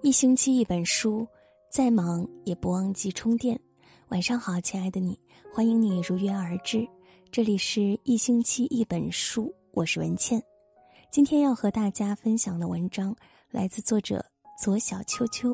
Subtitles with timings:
[0.00, 1.26] 一星期一本书，
[1.68, 3.58] 再忙也不忘记充电。
[4.10, 5.18] 晚上好，亲爱的你，
[5.52, 6.88] 欢迎你如约而至。
[7.32, 10.40] 这里是一星期一本书，我是文倩。
[11.10, 13.14] 今天要和大家分享的文章
[13.50, 14.24] 来自作者
[14.56, 15.52] 左小秋秋。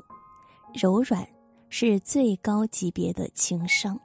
[0.75, 1.27] 柔软
[1.71, 3.99] 是最高级别的情商。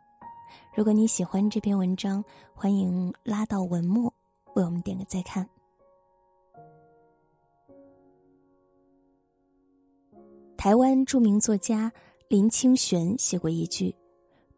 [0.74, 2.24] 如果你喜欢这篇文章，
[2.56, 4.12] 欢迎拉到文末
[4.56, 5.48] 为我们点个再看。
[10.60, 11.90] 台湾著名作家
[12.28, 13.96] 林清玄写过一句：“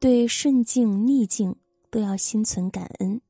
[0.01, 1.55] 对顺境逆境
[1.91, 3.21] 都要心存感恩，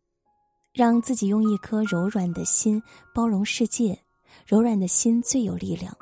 [0.72, 2.82] 让自己用一颗柔软的心
[3.14, 4.00] 包容世界。
[4.48, 5.94] 柔软的心最有力量。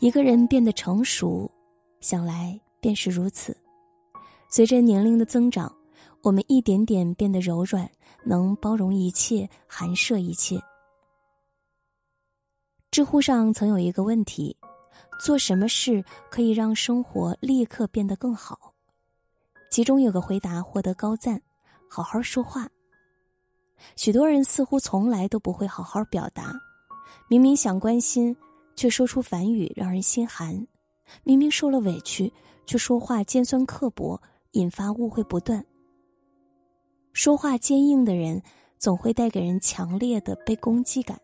[0.00, 1.48] 一个人变得成熟，
[2.00, 3.56] 想来便是如此。
[4.48, 5.72] 随着年龄的增长，
[6.20, 7.88] 我们一点点变得柔软，
[8.24, 10.60] 能包容一切，含摄一切。”
[12.90, 14.56] 知乎上曾有一个问题。
[15.20, 18.74] 做什么事可以让生活立刻变得更好？
[19.70, 21.40] 其中有个回答获得高赞：
[21.88, 22.68] 好好说话。
[23.96, 26.52] 许多人似乎从来都不会好好表达，
[27.28, 28.36] 明明想关心，
[28.74, 30.66] 却说出反语，让人心寒；
[31.22, 32.32] 明明受了委屈，
[32.66, 34.20] 却说话尖酸刻薄，
[34.52, 35.64] 引发误会不断。
[37.12, 38.42] 说话坚硬的人，
[38.78, 41.20] 总会带给人强烈的被攻击感。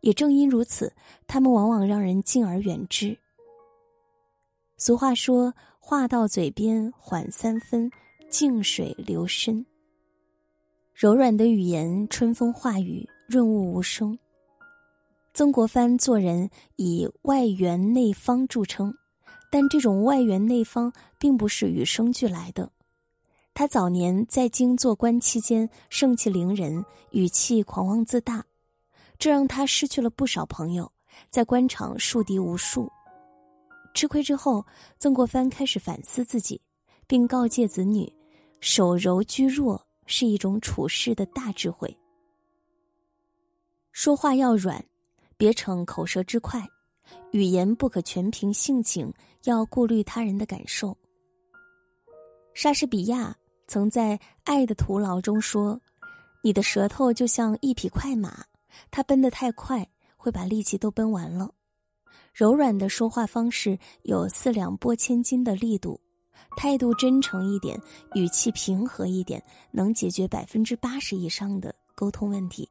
[0.00, 0.92] 也正因如此，
[1.26, 3.16] 他们往往让人敬而远之。
[4.76, 7.90] 俗话说：“话到嘴边缓三分，
[8.30, 9.66] 静水流深。”
[10.94, 14.18] 柔软的语言，春风化雨，润物无声。
[15.34, 18.92] 曾国藩做人以外圆内方著称，
[19.50, 22.70] 但这种外圆内方并不是与生俱来的。
[23.54, 28.44] 他早年在京做官期间，盛气凌人，语气狂妄自大。
[29.18, 30.90] 这让他失去了不少朋友，
[31.28, 32.90] 在官场树敌无数。
[33.92, 34.64] 吃亏之后，
[34.98, 36.60] 曾国藩开始反思自己，
[37.06, 38.12] 并告诫子女：
[38.60, 41.96] 守柔居弱是一种处事的大智慧。
[43.90, 44.84] 说话要软，
[45.36, 46.60] 别逞口舌之快；
[47.32, 49.12] 语言不可全凭性情，
[49.44, 50.96] 要顾虑他人的感受。
[52.54, 53.36] 莎士比亚
[53.66, 55.80] 曾在《爱的徒劳》中说
[56.42, 58.44] ：“你的舌头就像一匹快马。”
[58.90, 61.50] 他奔得太快，会把力气都奔完了。
[62.32, 66.00] 柔软的说话方式有四两拨千斤的力度，
[66.56, 67.80] 态度真诚一点，
[68.14, 69.42] 语气平和一点，
[69.72, 72.68] 能解决百分之八十以上的沟通问题。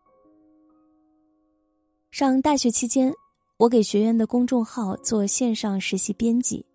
[2.12, 3.12] 上大学期间，
[3.58, 6.66] 我给学院的公众号做线上实习编辑，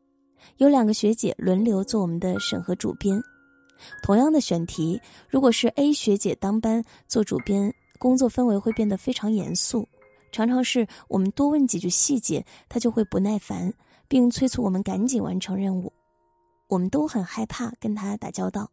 [0.59, 3.19] 有两个学姐轮流做我们的审核主编。
[4.03, 7.75] 同样的选题，如果是 A 学姐当班做主编。
[8.03, 9.89] 工作氛围会变得非常严肃，
[10.33, 13.73] 常常是我们多问几句细节，他就会不耐烦，
[14.09, 15.93] 并催促我们赶紧完成任务。
[16.67, 18.69] 我们都很害怕跟他打交道。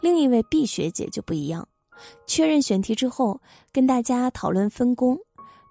[0.00, 1.68] 另一位 B 学姐就不一样，
[2.26, 5.16] 确认选题之后，跟大家讨论分工，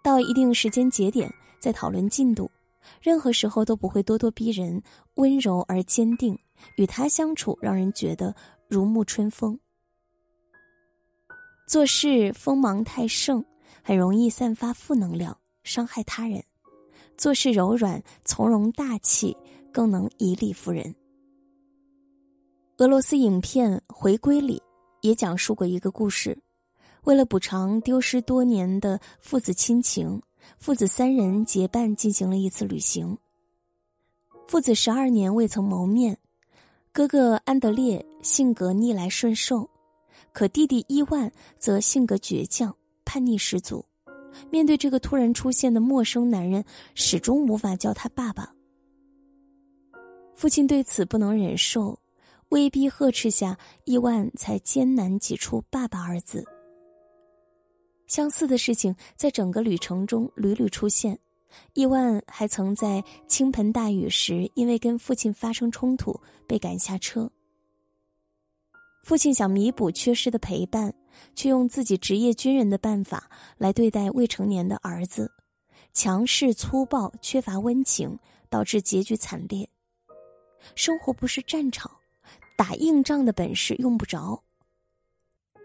[0.02, 2.50] 到一定时间节点再讨论进度，
[3.02, 4.82] 任何时候都不会咄咄逼人，
[5.16, 6.40] 温柔而坚定。
[6.78, 8.34] 与他相处，让人觉得
[8.70, 9.60] 如沐春风。
[11.72, 13.42] 做事锋芒太盛，
[13.82, 16.42] 很容易散发负能量，伤害他人；
[17.18, 19.38] 做事柔软从容大气，
[19.72, 20.94] 更能以理服人。
[22.80, 24.62] 俄罗斯影片《回归》里
[25.00, 26.38] 也讲述过一个故事：
[27.04, 30.22] 为了补偿丢失多年的父子亲情，
[30.58, 33.18] 父子三人结伴进行了一次旅行。
[34.46, 36.18] 父子十二年未曾谋面，
[36.92, 39.70] 哥哥安德烈性格逆来顺受。
[40.32, 43.86] 可弟弟伊万则性格倔强、叛逆十足，
[44.50, 46.64] 面对这个突然出现的陌生男人，
[46.96, 48.54] 始终无法叫他爸爸。
[50.36, 52.00] 父亲对此不能忍受，
[52.50, 56.44] 威逼呵斥下，伊万才艰难挤出“爸爸”二字。
[58.08, 61.18] 相似的事情在整个旅程中屡屡出现，
[61.74, 67.30] 伊万还曾在倾盆大雨时，因为跟父亲发生冲突被赶下车。
[69.02, 70.94] 父亲想弥补缺失的陪伴，
[71.36, 75.30] 却用自己职业军人的办法来对待未成年的儿子，
[75.92, 78.18] 强势粗暴，缺乏温情，
[78.48, 79.68] 导致结局惨烈。
[80.76, 81.92] 生活不是战场，
[82.56, 84.42] 打硬仗的本事用不着。《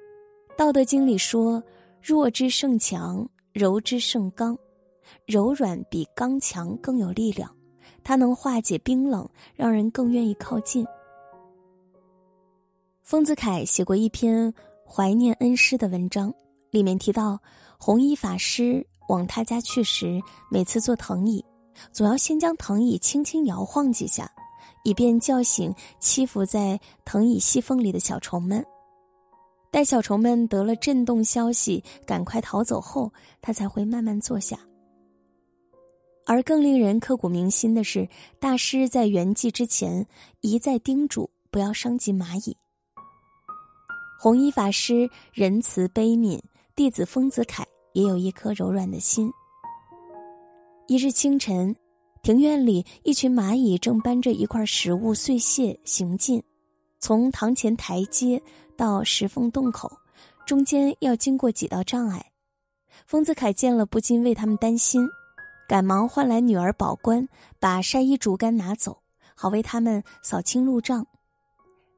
[0.57, 1.63] 道德经》里说
[2.03, 4.59] ：“弱之胜强，柔之胜刚，
[5.27, 7.55] 柔软比刚强更有力量，
[8.03, 10.85] 它能化解冰冷，让人更愿意靠近。”
[13.07, 14.53] 丰子恺写过一篇
[14.85, 16.35] 怀念恩师的文章，
[16.73, 17.39] 里面提到
[17.79, 20.21] 弘一法师往他家去时，
[20.51, 21.45] 每次坐藤椅，
[21.93, 24.29] 总要先将藤椅轻轻摇晃几下，
[24.83, 28.67] 以便叫醒栖伏在藤椅细缝里的小虫们。
[29.71, 34.59] 待小虫们得了震动消息，赶快逃走后，他才会慢慢坐下。
[36.27, 38.09] 而更令人刻骨铭心的是，
[38.41, 40.05] 大师在圆寂之前
[40.41, 42.57] 一再叮嘱不要伤及蚂蚁。
[44.19, 46.41] 弘一法师仁慈悲悯，
[46.75, 49.31] 弟子丰子恺也有一颗柔软的心。
[50.87, 51.75] 一日清晨，
[52.23, 56.43] 庭院里一群蚂蚁正搬着一块食物碎屑行进，
[56.99, 58.43] 从堂前台阶。
[58.77, 59.91] 到石缝洞口，
[60.45, 62.33] 中间要经过几道障碍。
[63.07, 65.09] 丰子恺见了，不禁为他们担心，
[65.67, 67.27] 赶忙唤来女儿宝官，
[67.59, 68.99] 把晒衣竹竿拿走，
[69.35, 71.07] 好为他们扫清路障。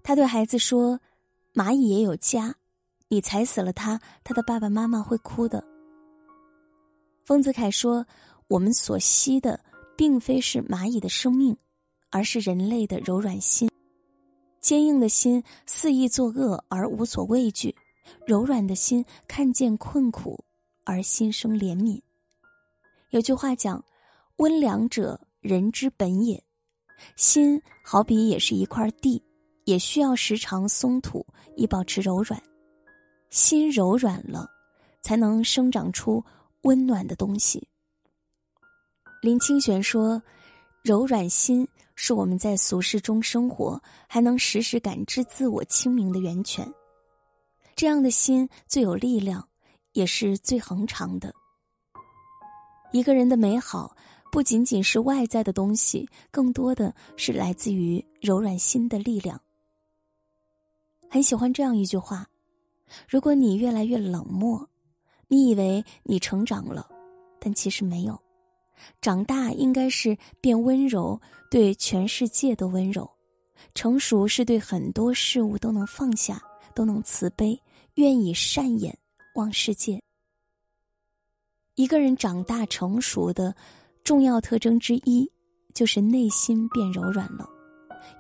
[0.04, 1.00] 他对孩子说
[1.58, 2.54] ：“蚂蚁也有家，
[3.08, 5.64] 你踩死了它，它的爸爸妈妈会哭的。”
[7.26, 8.06] 丰子恺说
[8.46, 9.58] ：“我们所惜的，
[9.96, 11.56] 并非是蚂蚁的生命，
[12.10, 13.68] 而是人类的柔软心。”
[14.62, 17.74] 坚硬的心肆意作恶而无所畏惧，
[18.24, 20.44] 柔软的心看见困苦
[20.84, 22.00] 而心生怜悯。
[23.10, 23.84] 有句话讲
[24.38, 26.40] ：“温良者人之本也。”
[27.16, 29.20] 心好比也是一块地，
[29.68, 32.42] 也需要时常松土以保持柔软。
[33.28, 34.48] 心柔软了，
[35.02, 36.24] 才能生长出
[36.62, 37.68] 温暖的东西。
[39.20, 40.22] 林清玄说
[40.82, 41.68] ：“柔软心。”
[42.00, 46.72] 是我们在俗世中生活，还能时时感知自我清明的源泉。
[47.74, 49.46] 这样的心最有力量，
[49.94, 51.34] 也是最恒长的。
[52.92, 53.96] 一个人的美好，
[54.30, 59.38] 不仅仅是外在的东西，更多的是来自于柔软心的力量。
[61.10, 62.26] 很喜欢这样一句话：
[63.08, 64.68] 如果你越来越冷漠，
[65.26, 66.88] 你以为你成长了，
[67.40, 68.18] 但其实没有。
[69.00, 71.20] 长大应该是变温柔，
[71.50, 73.04] 对全世界都温柔；
[73.74, 76.40] 成熟是对很多事物都能放下，
[76.74, 77.60] 都能慈悲，
[77.94, 78.96] 愿以善眼
[79.34, 80.00] 望世界。
[81.74, 83.54] 一个人长大成熟的
[84.04, 85.30] 重要特征之一，
[85.74, 87.48] 就是内心变柔软了。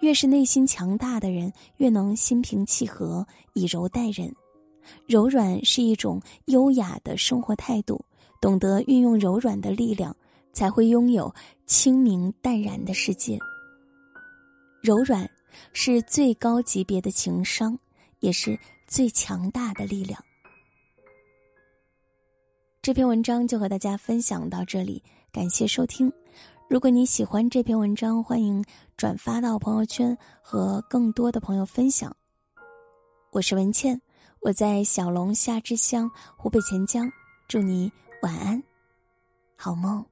[0.00, 4.34] 越是内心强大的人，越能心平气和，以柔待人。
[5.06, 8.04] 柔软是一种优雅的生活态度，
[8.40, 10.14] 懂得运用柔软的力量。
[10.50, 11.32] 才会拥有
[11.66, 13.38] 清明淡然的世界。
[14.82, 15.30] 柔软
[15.72, 17.78] 是最高级别的情商，
[18.18, 18.58] 也是
[18.88, 20.20] 最强大的力量。
[22.82, 25.00] 这篇文章就和大家分享到这里，
[25.30, 26.12] 感谢收听。
[26.68, 28.62] 如果你喜欢这篇文章，欢迎
[28.94, 32.14] 转发到朋友圈和更多的朋友分享。
[33.30, 33.98] 我是文倩，
[34.42, 37.10] 我在小龙虾之乡湖北潜江，
[37.48, 38.62] 祝你晚安，
[39.56, 40.04] 好梦。